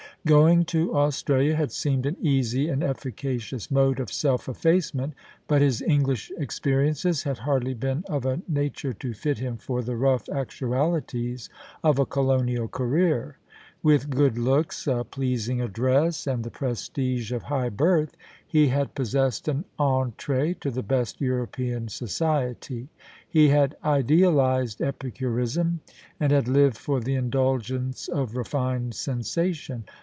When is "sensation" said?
28.93-29.85